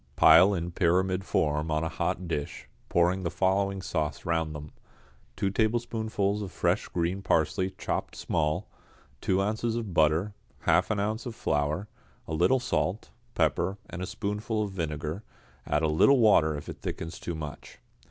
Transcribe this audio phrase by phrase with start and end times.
[0.15, 4.71] Pile in pyramid form on a hot dish, pouring the following sauce round them:
[5.35, 8.67] two tablespoonsful of fresh green parsley chopped small,
[9.21, 11.87] two ounces of butter, half an ounce of flour,
[12.27, 15.21] a little salt, pepper, and a spoonful of vinegar;
[15.67, 17.77] add a little water if it thickens too much.